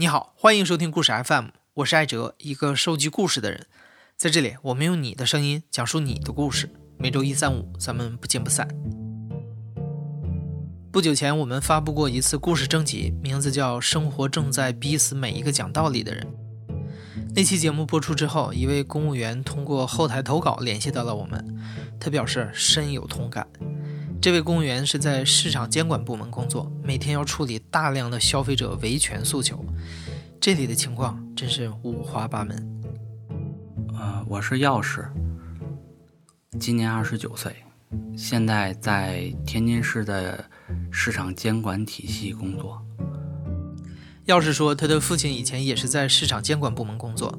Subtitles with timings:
[0.00, 3.66] 你好，欢迎收听故事 FM，我是艾哲，一个收集故事的人。
[4.16, 6.70] 在这里，我们用你的声音讲述你的故事。
[6.96, 8.66] 每周一、三、五，咱们不见不散。
[10.90, 16.26] 不久前，我们发布过一次故事征集，名字叫《生活正在逼死每一个讲道理的人》。
[17.36, 21.60] 那期节目播出之后，一位公务员通过后台投稿联系到了我们，
[22.00, 23.46] 他表示深有同感。
[24.20, 29.64] 这位公务员是在市场监管部门工作，每天要处理大量的消费者维权诉求，
[30.38, 32.82] 这里的情况真是五花八门。
[33.98, 35.08] 呃，我是钥匙，
[36.58, 37.56] 今年二十九岁，
[38.14, 40.44] 现在在天津市的
[40.90, 42.78] 市场监管体系工作。
[44.26, 47.36] 钥匙说，他的父亲以前也是在市场监管部门工作，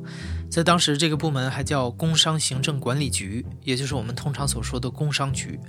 [0.49, 5.59] 在当时这个部门还叫工商行政管理局，也就是我们通常所说的工商局。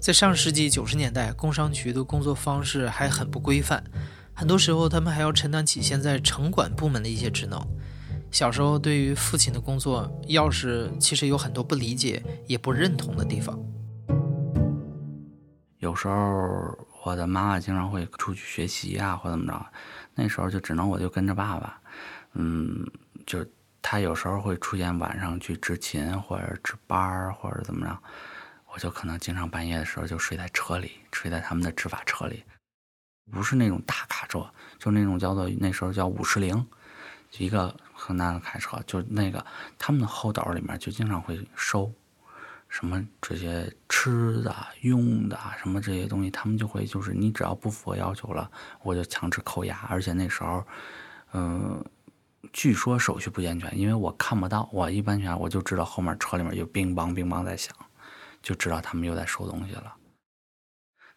[0.00, 3.82] 在上世纪九十年代，工商局的工作方式还很不规范，
[4.32, 7.60] 很多时候他们还要承担起现在城管部门的一些职能。
[8.30, 13.58] 小时候对于父亲的工作，钥匙其实有很多不理解也不认同的地方。
[15.78, 19.66] 有时候我的妈妈经常会出去学习啊，或怎么着，
[20.14, 21.80] 那时候就只能我就跟着爸爸，
[22.34, 22.86] 嗯，
[23.26, 23.44] 就
[23.82, 27.98] 他有时候会出现晚上去执勤或者值班或者怎么着。
[28.78, 32.44] 就可能经常半夜的时候就睡在车里，睡在他们的执法车里，
[33.30, 34.48] 不是那种大卡车，
[34.78, 36.66] 就那种叫做那时候叫五十铃，
[37.36, 39.44] 一个很大的卡车，就那个
[39.78, 41.92] 他们的后斗里面就经常会收
[42.68, 48.50] 什么这些吃的、用的什么这些东西，他们就会就是你只要不符合要求了，
[48.82, 49.76] 我就强制扣押。
[49.88, 50.64] 而且那时候，
[51.32, 51.84] 嗯，
[52.52, 57.74] 据说手续不健全，因为我看不到，我一般全我就知道后面车里面有乒乓乒乓在响。
[58.48, 59.94] 就知道他们又在收东西了。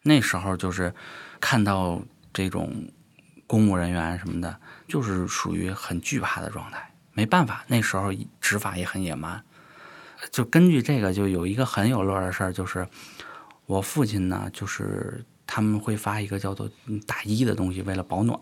[0.02, 0.94] 那时候就是
[1.40, 2.92] 看到这种
[3.46, 6.92] 公务人员什么的，就是属于很惧怕的状态。
[7.14, 9.42] 没办法，那时候执法也很野蛮。
[10.30, 12.86] 就根据这个，就有一个很有乐的事儿，就是
[13.64, 16.70] 我父亲呢，就是他们会发一个叫做
[17.06, 18.38] 大衣的东西，为了保暖。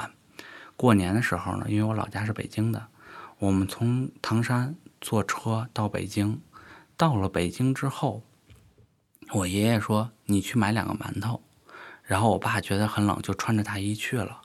[0.77, 2.89] 过年的时候呢，因为我老家是北京的，
[3.39, 6.41] 我们从唐山坐车到北京，
[6.97, 8.25] 到了北京之后。
[9.33, 11.41] 我爷爷说：“你去买两个馒头。”
[12.03, 14.43] 然后我爸觉得很冷，就穿着大衣去了。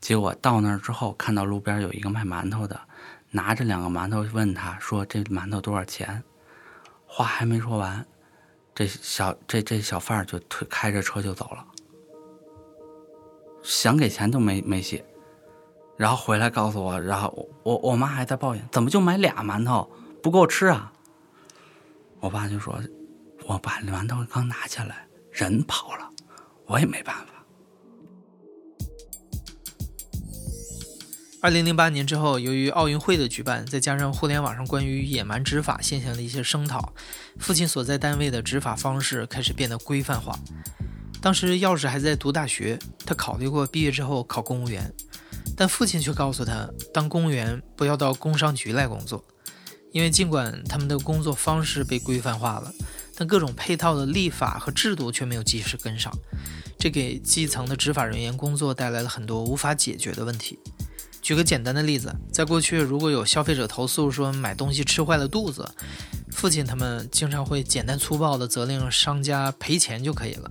[0.00, 2.80] 结果到那儿之后，看到路边有一个卖馒头的，
[3.30, 6.22] 拿着两个馒头问他说：“这馒头多少钱？”
[7.06, 8.06] 话还没说完，
[8.74, 11.66] 这小这这小贩儿就推开着车就走了，
[13.62, 15.04] 想给钱都没没写。
[15.96, 19.90] 然后回来告诉我，然后我我妈还在抱怨：“怎么就买俩馒头
[20.22, 20.92] 不够吃啊？”
[22.20, 22.78] 我爸就说。
[23.46, 26.10] 我把馒头刚拿下来，人跑了，
[26.66, 27.32] 我也没办法。
[31.42, 36.94] 二零零八年之后，由于奥运会的举办，再加上互联网上关于野蛮执法现象的一些声讨，
[37.38, 40.38] 父亲所在单位的执法方式开始变得规范化。
[41.20, 44.90] 当时钥匙还在读大学，他考虑过毕业之后考公务员，
[45.54, 49.22] 但父亲却告诉他，当公务员不要到工商局来工作，
[49.92, 52.72] 因为尽管他们的工作方式被规范化了。
[53.16, 56.12] 但各种配套的立法和制度却没有及时跟上，
[56.78, 60.58] 这给基层的执法人员工作带来了很多无法解决的问题。
[61.22, 65.66] 举个简单的例子，在过去，如果有消费者投诉说买东西吃坏了肚子，
[66.30, 70.50] 父亲他们经常会简单粗暴地责令商家赔钱就可以了。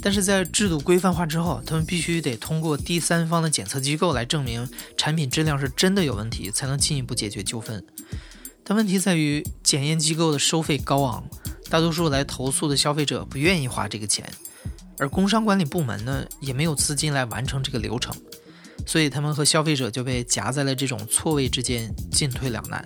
[0.00, 7.84] 但是在制度规范化之后，他们必须得通过第三方的检测机构来证明产品质量是真的有问题，才能进一步解决纠纷。
[8.62, 11.24] 但问题在于检验机构的收费高昂。
[11.70, 14.28] 大多数来投诉的消费者不愿意花这个钱，
[14.98, 18.12] 而工商管理部门呢也没有资金来完成这个流程，
[18.84, 22.84] 所以他们和消费者就被夹在了这种错位之间，进退两难。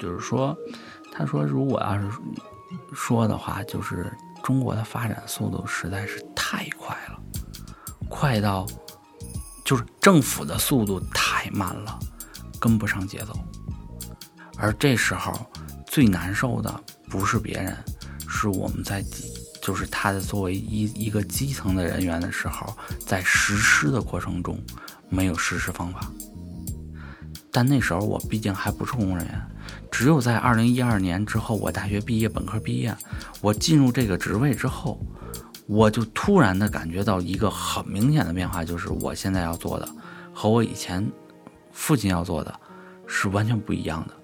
[0.00, 0.54] 就是说，
[1.12, 2.10] 他说如果要是
[2.92, 4.12] 说的话，就是
[4.42, 7.22] 中国的发展速度实在是太快了，
[8.10, 8.66] 快到
[9.64, 11.96] 就是政府的速度太慢了，
[12.60, 13.32] 跟不上节奏，
[14.58, 15.32] 而这时候。
[15.96, 16.78] 最难受的
[17.08, 17.74] 不是别人，
[18.28, 19.02] 是我们在，
[19.62, 22.76] 就是他的作为一一个基层的人员的时候，
[23.06, 24.62] 在实施的过程中
[25.08, 26.00] 没有实施方法。
[27.50, 29.42] 但那时候我毕竟还不是公务人员，
[29.90, 32.94] 只有在二零一二年之后，我大学毕业，本科毕业，
[33.40, 35.00] 我进入这个职位之后，
[35.66, 39.88] 我就突然的感觉到一个很明显的变化，就是我现在要做的
[40.34, 41.10] 和我以前
[41.72, 42.54] 父亲要做的
[43.06, 44.14] 是完全不一样的。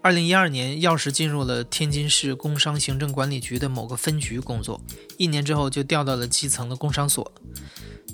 [0.00, 4.80] 二零一二年，钥匙进入了天津市工商行政管理局的某个分局工作，
[5.16, 7.32] 一年之后就调到了基层的工商所。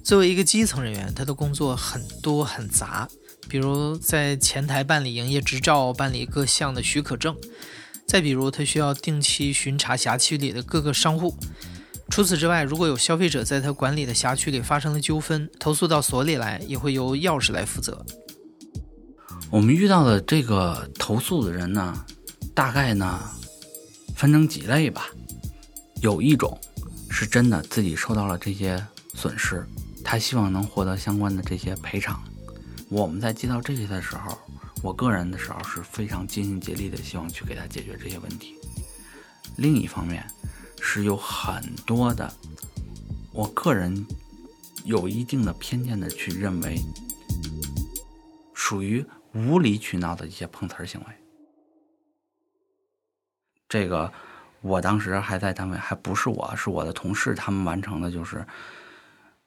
[0.02, 3.08] 作为一个基层人员，他的工作很多很杂，
[3.48, 7.36] 比如在前台办理营业执照、办理各项的许可证，
[8.06, 11.36] 再比如他需要定期巡查辖区里的各个商户。
[12.08, 18.04] 除此之外，如果有消费者在他管理的辖区里发生了纠纷，投诉到所里来，也会由钥匙来负责。
[19.54, 22.04] 我们遇到的这个投诉的人呢，
[22.54, 23.20] 大概呢
[24.16, 25.06] 分成几类吧。
[26.00, 26.58] 有一种
[27.08, 28.84] 是真的自己受到了这些
[29.14, 29.64] 损失，
[30.02, 32.20] 他希望能获得相关的这些赔偿。
[32.88, 34.36] 我们在接到这些的时候，
[34.82, 38.56] 我个人的时候是非常尽心竭力的，希望去给他解决这些问题。
[39.54, 40.26] 另一方面，
[40.80, 42.34] 是有很多的，
[43.30, 44.04] 我个人
[44.82, 46.76] 有一定的偏见的去认为，
[48.52, 51.06] 属于无理取闹的一些碰瓷儿行为。
[53.68, 54.12] 这个
[54.60, 58.46] 我当时还在单位，还不是我，是我的同事，他们完成的就是，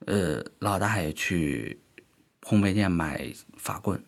[0.05, 1.81] 呃，老大爷去
[2.41, 4.03] 烘焙店买法棍，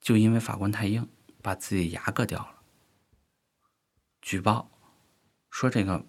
[0.00, 1.08] 就因为法棍太硬，
[1.40, 2.54] 把自己牙硌掉了，
[4.20, 4.70] 举报。
[5.50, 6.04] 说这个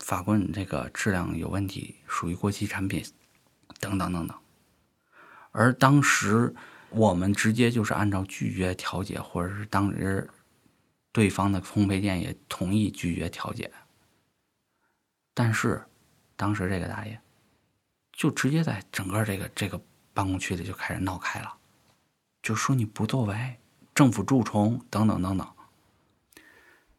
[0.00, 3.04] 法棍这个质量有问题，属于过期产品，
[3.78, 4.36] 等等等等。
[5.52, 6.54] 而当时
[6.90, 10.28] 我们直接就是按照拒绝调解，或者是当时
[11.12, 13.70] 对方的烘焙店也同意拒绝调解。
[15.32, 15.84] 但是
[16.36, 17.20] 当时这个大爷
[18.12, 19.80] 就直接在整个这个这个
[20.12, 21.56] 办公区里就开始闹开了，
[22.42, 23.56] 就说你不作为，
[23.94, 25.48] 政府蛀虫等等等等。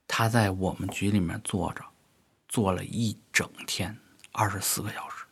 [0.07, 1.83] 他在我们局里面坐着，
[2.47, 3.97] 坐了一整天，
[4.31, 5.25] 二十四个小时。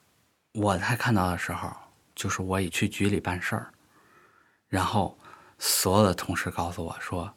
[0.54, 1.72] 我才看到的时候，
[2.16, 3.74] 就是我已去局里办事儿，
[4.70, 5.20] 然后
[5.58, 7.36] 所有的同事告诉我说，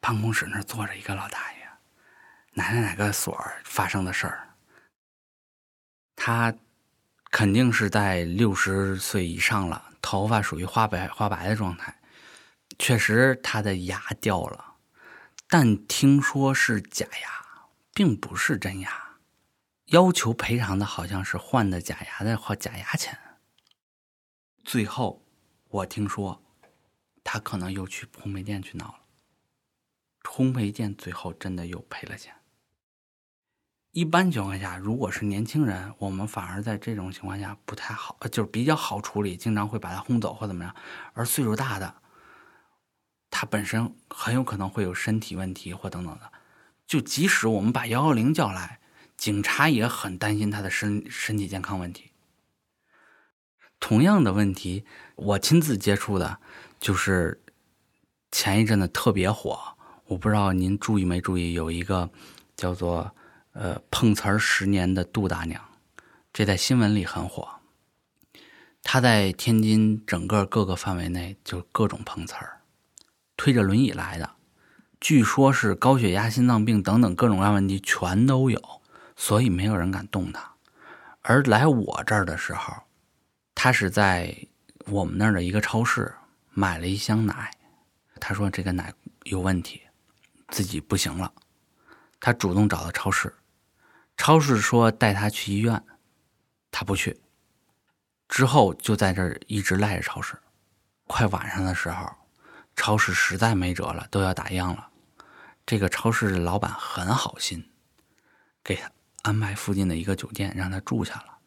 [0.00, 1.68] 办公室那坐着一个老大爷，
[2.54, 4.48] 哪哪哪个所发生的事儿。
[6.16, 6.54] 他
[7.30, 12.00] 肯定是在六十岁以上了，头发属于花白花白的状态，
[12.78, 14.76] 确实他的牙掉了。
[15.48, 19.18] 但听说是假牙，并不是真牙。
[19.86, 23.18] 要求赔偿的好像是换的假牙的或假牙钱。
[24.64, 25.22] 最后，
[25.68, 26.41] 我听说
[27.24, 28.98] 他可能又去烘焙店去闹了。
[30.22, 32.34] 烘焙店最后真的又赔了钱。
[33.90, 40.74] 一般情况下，如果是年轻人，我们反而在这种情况下不太好，就是比较好处理，经常会把他轰走或怎么样。
[41.12, 41.96] 而岁数大的。
[43.34, 46.32] 他本身很有可能会有身体问题或等等的，
[46.86, 48.80] 就即使我们把幺幺零叫来，
[49.16, 52.12] 警察也很担心他的身身体健康问题。
[53.80, 54.84] 同样的问题，
[55.16, 56.40] 我亲自接触的，
[56.82, 57.40] 就是
[58.32, 59.56] 前一阵子特别火，
[60.06, 62.10] 我不知道您注意没注意，有一个
[62.56, 63.14] 叫做
[63.52, 65.62] 呃碰瓷儿十年的杜大娘，
[66.32, 67.48] 这在新闻里很火。
[68.82, 72.62] 她在天津整个各个范围内就各种碰瓷儿。
[73.36, 74.28] 推着轮椅来的，
[75.00, 78.60] 据说是高血压、心脏病等等各种各样问题全都有，
[79.14, 80.52] 所以没有人敢动他。
[81.20, 82.74] 而来我这儿的时候，
[83.54, 84.36] 他是在
[84.86, 86.12] 我们那儿的一个超市
[86.54, 87.50] 买了一箱奶，
[88.20, 88.92] 他说这个奶
[89.24, 89.82] 有问题，
[90.48, 91.32] 自己不行了，
[92.20, 93.34] 他主动找到超市，
[94.16, 95.82] 超市说带他去医院，
[96.70, 97.20] 他不去，
[98.28, 100.38] 之后就在这儿一直赖着超市，
[101.06, 102.10] 快晚上的时候。
[102.74, 104.88] 超市实在没辙了，都要打烊了。
[105.66, 107.70] 这个超市的老板很好心，
[108.64, 108.90] 给他
[109.20, 111.38] 安排附近的一个酒店，让他住下了。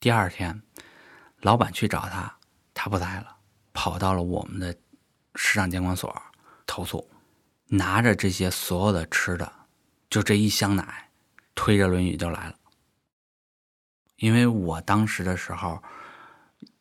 [0.00, 0.62] 第二天，
[1.42, 2.38] 老板去找他，
[2.72, 3.36] 他不在了，
[3.72, 4.74] 跑到了我们的
[5.34, 6.14] 市场监管所
[6.66, 7.08] 投诉，
[7.66, 9.50] 拿着这些所有的吃的，
[10.10, 11.10] 就这一箱奶，
[11.54, 12.54] 推着轮椅就来了。
[14.16, 15.80] 因为我当时的时候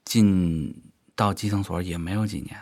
[0.03, 2.57] 进到基层所也没有几年。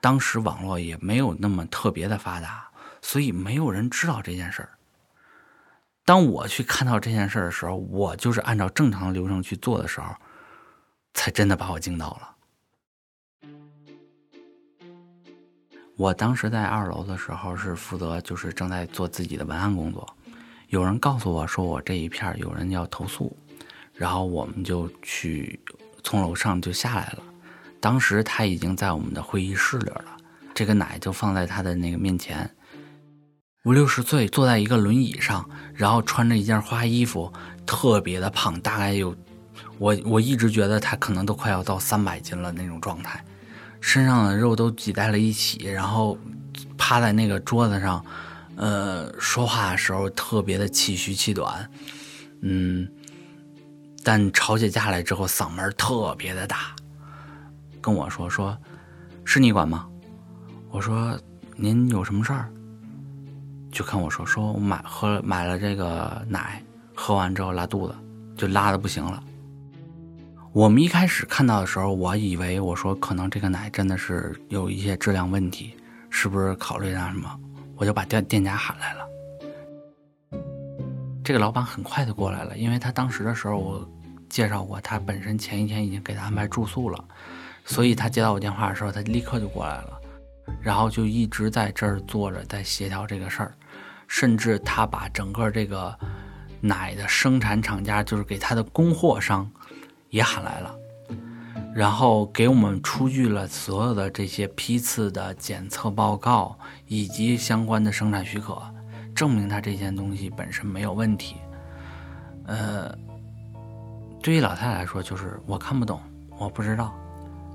[0.00, 2.68] 当时网络也没有那么特别的发达，
[3.00, 4.76] 所以没有人知道这件事儿。
[6.04, 10.12] 当我去看到这件事儿的时候，我就是按照正常的流程去做的时候，
[11.14, 12.36] 才真的把我惊到了。
[15.96, 20.06] 我当时在二楼的时候是负责，就是正在做自己的文案工作。
[20.68, 23.36] 有人告诉我说我这一片有人要投诉，
[23.94, 25.60] 然后我们就去
[26.02, 27.18] 从楼上就下来了。
[27.78, 30.16] 当时他已经在我们的会议室里了，
[30.54, 32.50] 这个奶就放在他的那个面前。
[33.64, 37.32] 五六十岁，坐在一个轮椅上，然后穿着一件花衣服，
[37.66, 39.14] 特别的胖，大概有
[39.78, 43.24] 我我一直觉得他可能都快要到三百斤了那种状态，
[43.82, 46.16] 身上的肉都挤在了一起，然后
[46.78, 48.02] 趴在那个桌子上，
[48.56, 51.68] 呃，说话的时候特别的气虚气短，
[52.40, 52.88] 嗯，
[54.04, 56.74] 但吵起架来之后嗓门特别的大，
[57.80, 58.56] 跟我说说，
[59.24, 59.86] 是你管吗？
[60.70, 61.18] 我说
[61.56, 62.48] 您有什么事儿？
[63.72, 66.62] 就看我说说我买喝买了这个奶，
[66.94, 67.94] 喝完之后拉肚子，
[68.36, 69.22] 就拉的不行了。
[70.54, 75.74] 我们一开始看到的时候，我以为我说可能这个奶真的是有一些质量问题，
[76.10, 77.40] 是不是考虑那什么？
[77.74, 79.08] 我就把店店家喊来了。
[81.24, 83.90] 这个老板很快就过来了，因为他当时的时候我
[84.28, 87.02] 介绍过，他本身前一天已经给他安排住宿了，
[87.64, 89.98] 所以他接到我电话的时候，他立刻就过来了，
[90.60, 93.54] 然后就一直在这儿坐着在协调这个事儿，
[94.06, 95.98] 甚至他把整个这个
[96.60, 99.50] 奶的生产厂家，就是给他的供货商。
[100.12, 100.78] 也喊来了，
[101.74, 106.54] 然后给我们出具了所有的这些批次的检测报告
[106.86, 108.60] 以及相关的生产许可，
[109.14, 111.36] 证明他这件东西本身没有问题。
[112.44, 112.94] 呃，
[114.22, 115.98] 对于老太太来说，就是我看不懂，
[116.36, 116.92] 我不知道，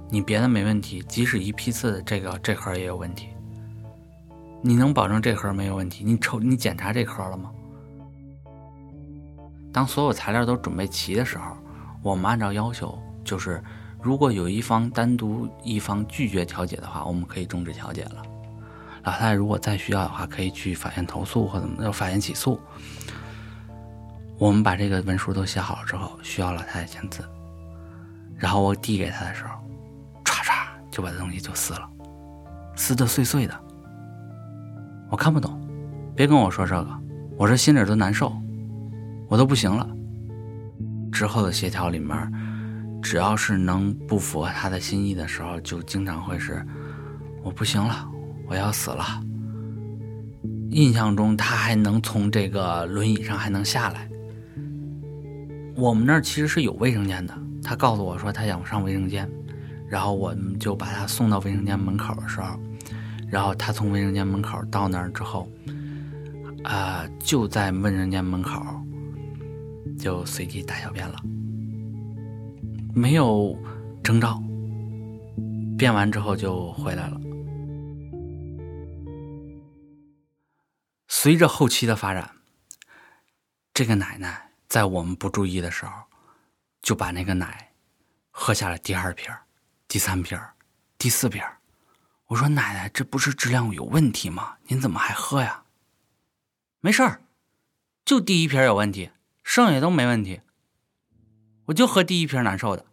[0.09, 3.27] 你别的没问题，即使一批次这个这盒也有问题，
[4.63, 6.03] 你能保证这盒没有问题？
[6.03, 7.51] 你抽你检查这盒了吗？
[9.71, 11.55] 当所有材料都准备齐的时候。
[12.01, 13.61] 我们按照要求，就是
[14.01, 18.23] 如果有一方单独一方拒绝调解的话，我们可以终止调解了。
[19.03, 22.59] 老太太如果再需要的话，可以去法院投诉或怎么，法院起诉。
[24.37, 27.23] 我们把这个文书都写好了之后，需要老太太签字。
[28.35, 29.55] 然后我递给她的时候，
[30.23, 31.89] 唰唰就把这东西就撕了，
[32.75, 33.59] 撕的碎碎的。
[35.09, 35.59] 我看不懂，
[36.15, 36.89] 别跟我说这个，
[37.37, 38.31] 我这心里都难受，
[39.27, 39.89] 我都不行了。
[41.17, 42.31] 之后的协调里面，
[43.01, 46.63] 只要是能不符合他的心意的时候，就经常会是
[47.43, 48.07] 我不行了，
[48.47, 49.03] 我要死了。
[50.69, 54.07] 印象中他还能从这个轮椅上还能下来。
[55.75, 57.33] 我们那儿其实是有卫生间的，
[57.63, 59.27] 他告诉我说他想上卫生间，
[59.89, 62.59] 然后我们就把他送到卫生间门口的时候，
[63.27, 65.49] 然后他从卫生间门口到那儿之后，
[66.63, 68.61] 啊，就在卫生间门口。
[69.99, 71.19] 就随地大小便了，
[72.95, 73.57] 没有
[74.03, 74.41] 征兆，
[75.77, 77.19] 便完之后就回来了。
[81.07, 82.31] 随着后期的发展，
[83.73, 85.91] 这个奶奶在我们不注意的时候，
[86.81, 87.71] 就把那个奶
[88.29, 89.33] 喝下了第二瓶、
[89.87, 90.39] 第三瓶、
[90.97, 91.41] 第四瓶。
[92.27, 94.57] 我说：“奶奶，这不是质量有问题吗？
[94.67, 95.63] 您怎么还喝呀？”
[96.81, 97.21] 没事儿，
[98.05, 99.09] 就第一瓶有问题。
[99.47, 100.41] 剩下都没问题，
[101.67, 102.85] 我就喝第一瓶难受的。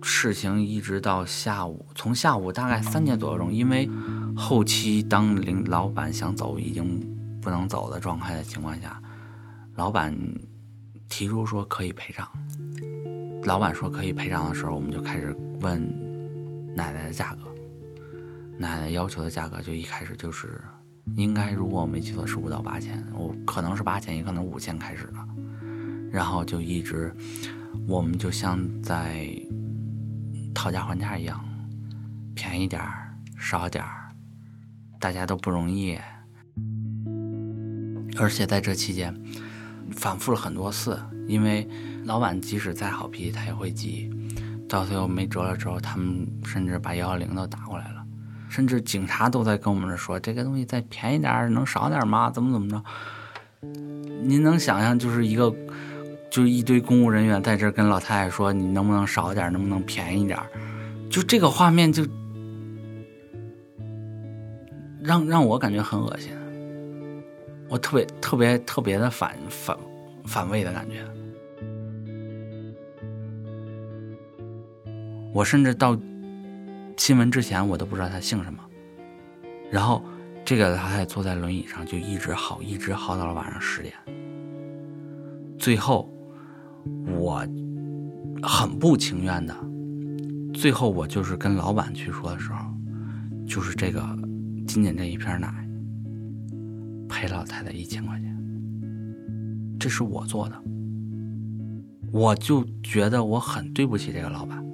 [0.00, 3.90] 事情一直到下午，从下午大概三点左右钟，因为
[4.36, 7.00] 后期当领老板想走已经
[7.42, 9.02] 不能走的状态的情况下，
[9.74, 10.16] 老板
[11.08, 12.30] 提出说可以赔偿。
[13.42, 15.82] 老板说可以赔偿的时候，我们就开始问
[16.76, 17.47] 奶奶的价格。
[18.58, 20.60] 奶奶要求的价格就一开始就是，
[21.14, 25.14] 应该如果我没记错是五到八千，我可能是八千，也可能五千开始的，
[26.10, 27.14] 然后就一直，
[27.86, 29.30] 我们就像在
[30.52, 31.40] 讨价还价一样，
[32.34, 34.10] 便宜点儿，少点儿，
[34.98, 35.96] 大家都不容易，
[38.18, 39.14] 而且在这期间
[39.92, 41.68] 反复了很多次，因为
[42.04, 44.10] 老板即使再好脾气他也会急，
[44.68, 47.97] 到最后没辙了之后，他们甚至把幺幺零都打过来了。
[48.48, 52.30] 甚至警察都在跟我们这说：“这个东西再便宜点能少点吗？
[52.30, 52.82] 怎么怎么着？”
[54.22, 55.54] 您能想象，就是一个，
[56.30, 60.38] 就一堆公务人员在这跟老太太说：“你能不能少点能不能便宜点
[61.10, 62.06] 就这个画面，就
[65.02, 66.32] 让让我感觉很恶心，
[67.68, 69.76] 我特别特别特别的反反
[70.24, 71.04] 反胃的感觉。
[75.34, 75.96] 我甚至到。
[76.98, 78.58] 新闻之前我都不知道他姓什么，
[79.70, 80.04] 然后
[80.44, 83.94] 这个他还坐在轮椅上就一直嚎，一直嚎到了晚上十点。
[85.56, 86.12] 最后
[87.16, 87.46] 我
[88.42, 89.56] 很不情愿的，
[90.52, 92.58] 最后我就是跟老板去说的时候，
[93.46, 94.00] 就是这个
[94.66, 95.50] 仅仅这一瓶奶
[97.08, 98.38] 赔老太太一千块钱，
[99.78, 100.62] 这是我做的，
[102.12, 104.67] 我就觉得我很对不起这个老板。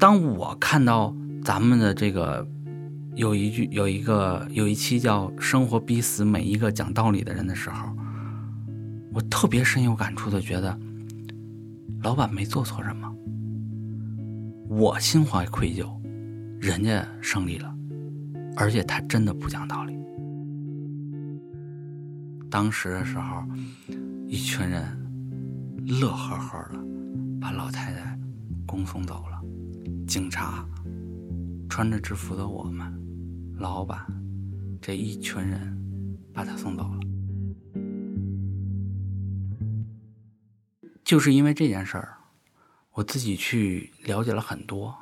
[0.00, 1.14] 当我看到
[1.44, 2.48] 咱们的这个
[3.16, 7.94] 有一句有一个有一期叫“生活逼死每一个讲道理的人”的时候，
[9.12, 10.74] 我特别深有感触的觉得，
[12.02, 13.14] 老板没做错什么，
[14.70, 15.86] 我心怀愧疚，
[16.58, 17.70] 人家胜利了，
[18.56, 19.94] 而且他真的不讲道理。
[22.50, 23.44] 当时的时候，
[24.26, 24.82] 一群人
[26.00, 26.80] 乐呵呵的
[27.38, 28.18] 把老太太
[28.66, 29.42] 恭送走了，
[30.10, 30.66] 警察
[31.68, 32.92] 穿着制服的我们，
[33.60, 34.04] 老板
[34.82, 36.98] 这一群人把他送走了。
[41.04, 42.18] 就是因为这件事儿，
[42.90, 44.92] 我自己去了解了很多。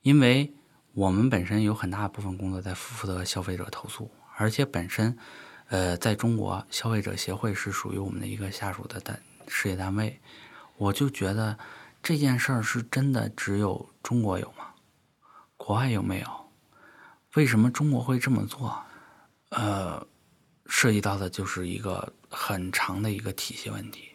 [0.00, 0.54] 因为
[0.94, 5.14] 我们本身有很大部分工作在负责消费者投诉，而且本身，
[5.68, 10.18] 呃，在中国消费者协会是属于我们的一个下属的单事业单位，
[10.78, 11.58] 我就觉得
[12.02, 14.74] 这件事儿是真的只有中国有吗？
[15.56, 16.50] 国外有没有？
[17.34, 18.82] 为什么中国会这么做？
[19.50, 20.04] 呃，
[20.66, 24.08] 涉及到的就是一个很长的一个体系问题。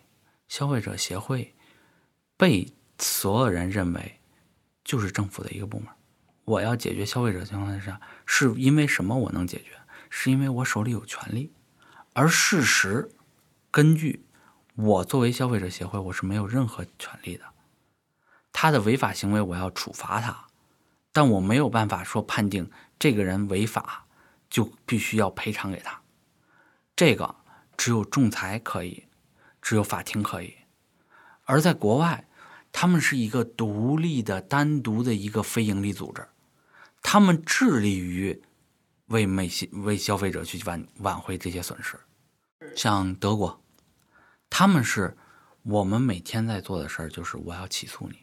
[0.50, 1.56] 消费者协会
[2.36, 4.20] 被所有人认为
[4.84, 5.88] 就是政府的一个部门。
[6.44, 9.18] 我要解决消费者情况下，是因为什么？
[9.18, 9.78] 我能解决，
[10.10, 11.54] 是因为我手里有权利。
[12.14, 13.10] 而事实，
[13.72, 14.26] 根据
[14.76, 17.46] 我作为消费者协会，我是没有任何权利的。
[18.60, 20.48] 他的违法行为，我要处罚他，
[21.12, 24.08] 但我没有办法说判定这个人违法
[24.50, 26.02] 就必须要赔偿给他。
[26.96, 27.36] 这个
[27.78, 29.04] 只有仲裁可以。
[29.60, 30.54] 只有法庭可以，
[31.44, 32.26] 而在国外，
[32.72, 36.26] 他们是一个独立的、单独的一个非营利组织，
[37.02, 38.42] 他们致力于
[39.08, 42.00] 为美为消费者去挽挽回这些损失。
[42.78, 43.62] 像德国，
[44.50, 45.18] 他们是
[45.64, 48.20] 我们每天在做的事儿，就是我要起诉你，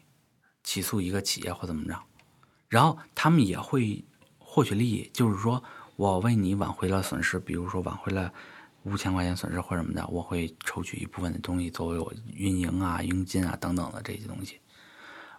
[0.65, 2.03] 起诉一个企业或怎么着，
[2.69, 4.05] 然后他们也会
[4.39, 5.63] 获取利益，就是说
[5.95, 8.33] 我为你挽回了损失，比如说挽回了。
[8.87, 14.61] 五千块钱损失或什么的，我会抽取一部分的东西作为我运营啊、佣金啊等等的这些东西。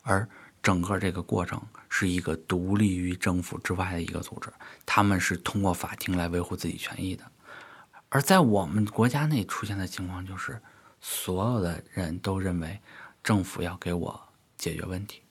[0.02, 0.28] 而
[0.64, 4.52] 整个这个过程是一个独立于政府之外的一个组织，
[4.84, 7.24] 他们是通过法庭来维护自己权益的。
[8.10, 10.60] 而在我们国家内出现的情况就是，
[11.00, 12.82] 所有的人都认为
[13.24, 14.20] 政府要给我
[14.58, 15.22] 解决问题，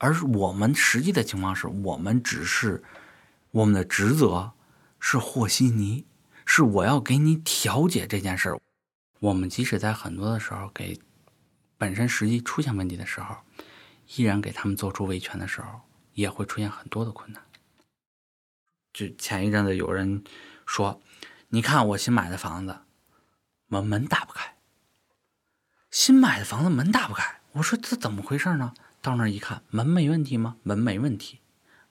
[0.00, 2.82] 而我们实际的情况是我们只是
[3.52, 4.52] 我们的职责
[4.98, 6.04] 是和稀泥。
[6.52, 8.60] 是我要给你调解这件事儿，
[9.20, 11.00] 我们即使在很多的时候给
[11.78, 13.36] 本身实际出现问题的时候，
[14.16, 15.82] 依然给他们做出维权的时候，
[16.14, 17.40] 也会出现很多的困难。
[18.92, 20.24] 就前一阵子有人
[20.66, 21.00] 说
[21.50, 22.80] ：“你看我新买的房子，
[23.68, 24.56] 门门打不开。
[25.92, 30.56] 新买的房子门打不开。”我说：“这怎么回事呢？”到那儿一看，门没问题吗？
[30.62, 31.40] 门没问题，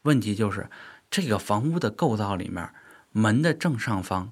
[0.03, 0.69] 问题就是
[1.09, 2.73] 这个房屋的构造里面，
[3.11, 4.31] 门的正上方。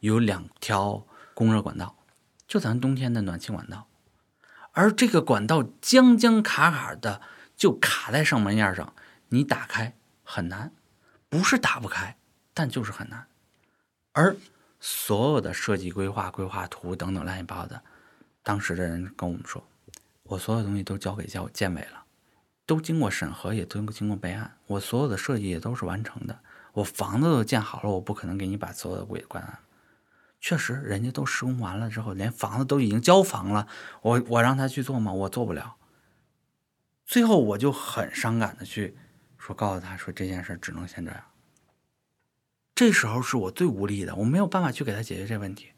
[0.00, 1.96] 有两条供热管道，
[2.46, 3.88] 就咱冬天的暖气管道，
[4.70, 7.20] 而这个管道将将卡卡的
[7.56, 8.94] 就卡在上门沿上，
[9.30, 10.70] 你打开很难，
[11.28, 12.16] 不是打不开，
[12.54, 13.26] 但就是很难。
[14.12, 14.36] 而
[14.78, 17.82] 所有的设计规划、规划图等等乱七八糟的，
[18.44, 19.66] 当时的人跟我们说，
[20.22, 22.04] 我所有东西都交给建建委了，
[22.68, 26.38] 都经过审核，也都经过备案，我所有的设计也都是完成的，
[26.74, 29.60] 我房子都建好了，我不可能给你把所有的鬼关了。
[30.38, 33.66] 确实，人家都施工完了之后，连房子都已经交房了。
[34.02, 35.10] 我我让他去做吗？
[35.10, 35.76] 我做不了。
[37.06, 38.98] 最后我就很伤感的去
[39.38, 41.24] 说，告诉他说这件事只能先这样。
[42.74, 45.72] 这时候是我最无力的，我没有办法去给他解决这问题，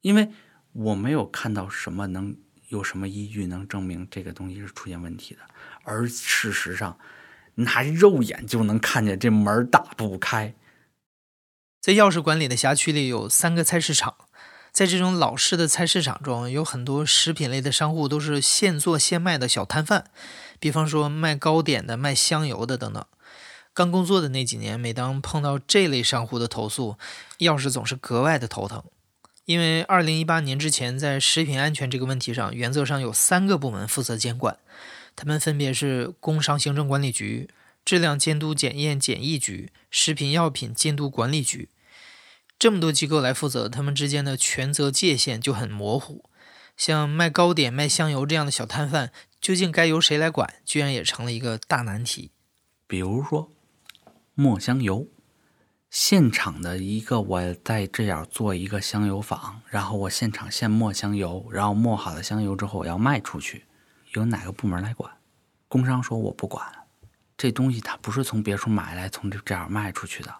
[0.00, 0.32] 因为
[0.72, 2.36] 我没有看到什么能
[2.72, 5.40] 有什么依据能证明这个东西是出现问题的，
[5.84, 6.98] 而事实上，
[7.56, 10.54] 拿肉眼就能看见这门打不开。
[11.82, 14.14] 在钥匙管理的辖区里有三个菜市场，
[14.72, 20.06] 在这种老式的菜市场中，有很多食品类的商户都是现做现卖的小摊贩，
[20.58, 23.04] 比方说卖糕点的、卖香油的等等。
[23.74, 26.96] 刚工作的那几年，每当碰到这类商户的投诉，
[27.40, 28.82] 钥匙总是格外的头疼，
[29.44, 34.58] 因为二零一八年之前，在食品安全这个问题上，原则上有三个部门负责监管，
[35.16, 37.48] 他们分别是工商行政管理局。
[37.84, 41.68] 质量监督检验检疫局、食品药品监督管理局，
[42.56, 46.24] 这么多机构来负责，他们之间的权责界限就很模糊。
[46.76, 52.30] 像卖糕点、卖香油这样的小摊贩，究竟该由谁来管，居然也成了一个大难题。
[52.86, 53.50] 比如说，
[54.34, 55.08] 墨香油，
[55.92, 63.66] 现场的一个，我在这样做一个香油坊，然后我现场现磨香油，然后磨好了香油之后我要卖出去，
[64.14, 65.12] 由哪个部门来管？
[65.68, 66.66] 工商说我不管。
[67.36, 70.34] 这东西它不是从别处买来，从这这样卖出去的。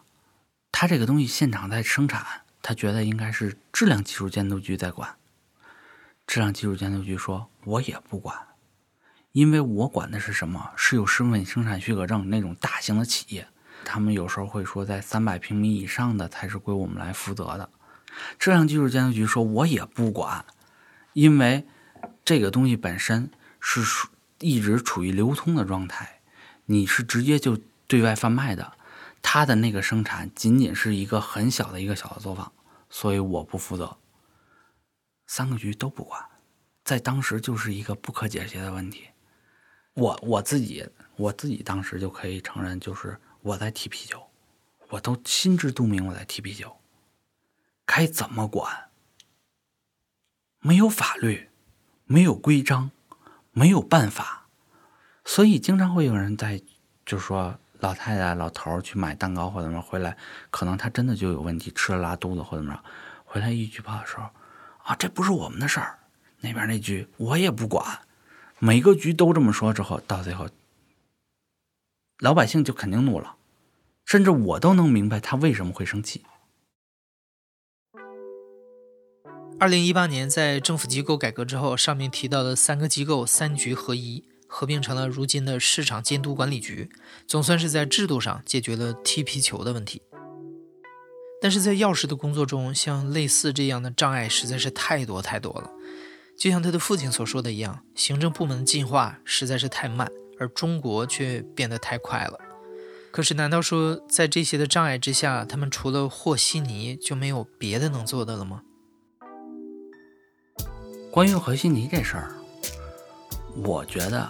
[0.73, 2.25] 他这个东西现场在生产，
[2.62, 5.17] 他觉得应该是质量技术监督局在管。
[6.27, 8.35] 质量技术监督局说：“我也不管，
[9.33, 10.73] 因为我管的是什么？
[10.77, 13.47] 是有身份生产许可证那种大型的企业，
[13.85, 17.71] 他们有时候会说在三百平米以上的才是归我们来负责的。”
[18.38, 20.45] 质量技术监督局说：“我也不管，
[21.14, 21.66] 因为
[22.25, 23.81] 这个东西本身是
[24.40, 26.21] 一直处于流通的状态，
[26.66, 28.73] 你是直接就对外贩卖的，
[29.23, 32.53] 它的那个生产仅仅是一个很小的一个小作坊，
[32.90, 33.97] 所以我不负责。”
[35.27, 36.23] 三个局都不管，
[36.85, 39.05] 在当时就是一个不可解决的问题。
[39.95, 44.29] 我我自己我自己当时就可以承认，就是我在踢皮球，
[44.89, 46.77] 我都心知肚明我在踢皮球。
[47.85, 48.91] 该怎么管？
[50.61, 51.51] 没有法律，
[52.05, 52.93] 没有规章，
[53.51, 54.47] 没有办法，
[55.25, 56.63] 所以经常会有人在，
[57.05, 60.17] 就说老太太、老头儿去买蛋糕或者什么回来，
[60.51, 62.85] 可能他真的就有问题，吃了拉肚子或者怎么着，
[63.25, 64.31] 回来一举报的时候，
[64.85, 65.99] 啊，这不是我们的事儿，
[66.39, 67.85] 那边那局我也不管，
[68.61, 70.49] 每个局都这么说之后，到最后，
[72.23, 73.35] 老百姓就肯定怒了，
[74.05, 76.23] 甚至我都能明白他为什么会生气。
[79.59, 86.89] 二零一八年，在政府机构改革之后，上面提到的三个机构三局合一，合并成了如今的市场监督管理局，
[87.27, 90.01] 总算是在制度上解决了踢皮球的问题。
[91.41, 95.69] 但是在药师的工作中，像类似这样的障碍实在是太多太多了。
[96.39, 100.09] 就像他的父亲所说的一样，行政部门的进化实在是太慢，
[100.43, 102.37] 而中国却变得太快了。
[103.13, 108.63] 可是，难道说在这些的障碍之下，他们除了和稀泥就没有别的能做的了吗？
[111.13, 112.35] 关于和稀泥这事儿，
[113.63, 114.29] 我觉得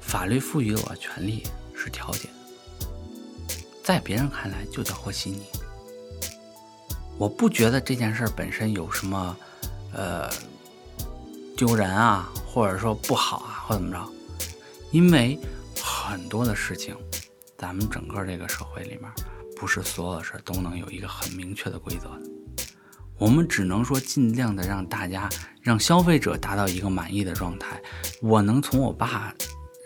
[0.00, 1.42] 法律赋予我权利
[1.74, 2.28] 是调解，
[3.82, 5.42] 在别人看来就叫和稀泥。
[7.18, 9.36] 我不觉得这件事本身有什么
[9.94, 10.30] 呃
[11.56, 14.06] 丢人啊，或者说不好啊，或怎么着，
[14.90, 15.38] 因为
[15.82, 16.96] 很多的事情，
[17.58, 19.02] 咱们整个这个社会里面，
[19.56, 22.22] 不是所有的事都能有一个很明确的规则的。
[23.18, 25.28] 我们只能说尽量的让大家
[25.62, 27.80] 让消费者达到一个满意的状态。
[28.20, 29.34] 我能从我爸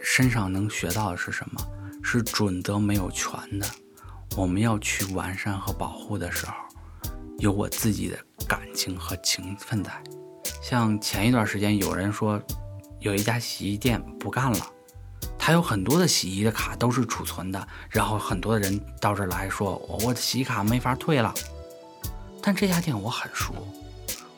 [0.02, 1.60] 身上能学到的是什么？
[2.02, 3.66] 是准则没有全的。
[4.36, 6.52] 我们要去完善和保护的时候，
[7.38, 9.92] 有我自己的感情和情分在。
[10.62, 12.40] 像前一段时间有人说，
[12.98, 14.66] 有一家洗衣店不干了，
[15.42, 21.33] 他有很多的洗衣的卡都是储存的，然后很多的人到这来说，我我的洗衣卡没法退了。
[22.42, 23.55] 但这家店我很熟，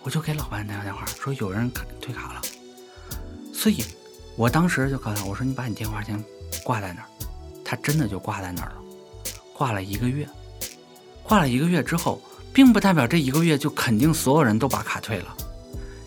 [0.05, 1.69] 我就给老板打个电话，说有人
[2.01, 2.41] 退卡了。
[3.53, 3.85] 所以，
[4.37, 6.23] 我当时就告诉他，我说你把你电话先
[6.65, 7.07] 挂在那儿。
[7.65, 8.77] 他真的就挂在那儿了，
[9.53, 10.27] 挂了一个月。
[11.23, 15.37] 挂了一个月之后，并不代表这一个月就肯定所有人都把卡退了，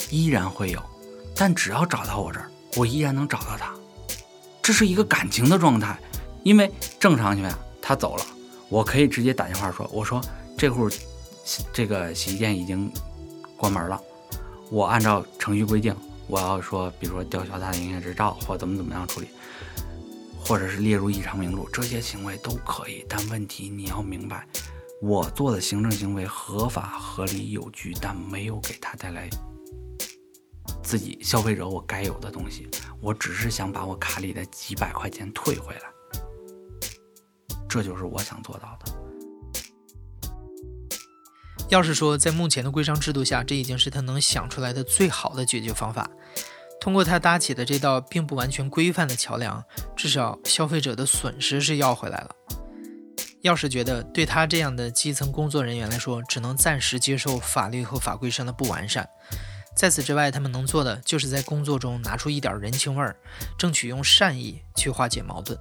[0.09, 0.81] 依然会有。
[1.35, 3.73] 但只要找到我这儿，我依然能找到他。
[4.65, 5.95] 这是一个感情的状态，
[6.41, 8.25] 因为正常情况下他走了，
[8.67, 10.19] 我可以直接打电话说，我说
[10.57, 10.89] 这户。
[11.71, 12.91] 这个洗衣店已经
[13.55, 14.01] 关门了，
[14.71, 19.27] 我按照程序规定，我要说，比如说吊销他的营业执照，或怎么怎么样处理，
[20.39, 23.05] 或者是列入异常名录，这些行为都可以。
[23.07, 24.47] 但问题你要明白，
[24.99, 29.29] 我做的行政行为合法、合理、有据，但没有给他带来
[30.85, 32.69] 自己消费者我该有的东西，
[33.01, 35.81] 我只是想把我卡里的几百块钱退回来，
[37.67, 38.93] 这就是我想做到的。
[41.69, 46.07] 要是说在目前的规章制度下，这已经是他能想出来的最好的解决方法。
[46.79, 49.63] 通过他搭起的这道并不完全规范的桥梁，
[49.95, 52.29] 至少消费者的损失是要回来了。
[53.41, 59.09] 要是觉得对他这样的基层工作人员来说，只能暂时接受法律和法规上的不完善，
[59.75, 63.17] 在此之外，他们能做的就是在工作中拿出一点人情味儿，
[63.57, 65.59] 争取用善意去化解矛盾。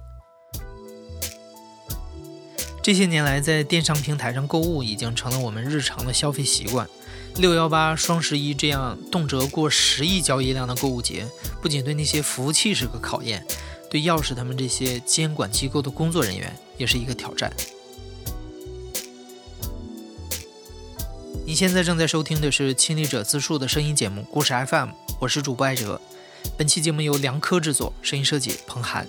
[2.81, 6.87] 这些年来，在电商平台上购物已经成了我们日常的消费习惯。
[7.35, 11.27] 六幺八、双十一这样动辄过十亿交易量的购物节，
[11.61, 13.45] 不仅对那些服务器是个考验，
[13.89, 17.51] 对钥匙他们这些监管机构的工作人员也是一个挑战。
[21.55, 24.89] 现在正在收听的是亲历者自述的声音节目《故事 FM》，
[25.21, 26.01] 我是主播艾哲。
[26.57, 29.07] 本期节目由梁科制作，声音设计彭涵。